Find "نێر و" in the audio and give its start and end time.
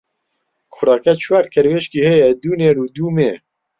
2.61-2.91